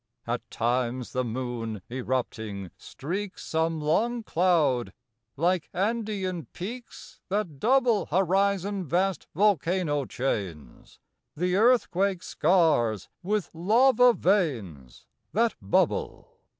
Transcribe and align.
At 0.25 0.41
times 0.49 1.13
the 1.13 1.23
moon, 1.23 1.83
erupting, 1.87 2.71
streaks 2.75 3.45
Some 3.45 3.79
long 3.79 4.23
cloud; 4.23 4.93
like 5.37 5.69
Andean 5.75 6.47
peaks 6.53 7.19
That 7.29 7.59
double 7.59 8.07
Horizon 8.07 8.83
vast 8.87 9.27
volcano 9.35 10.05
chains, 10.05 10.97
The 11.37 11.55
earthquake 11.55 12.23
scars 12.23 13.09
with 13.21 13.51
lava 13.53 14.13
veins 14.13 15.05
That 15.33 15.53
bubble. 15.61 16.35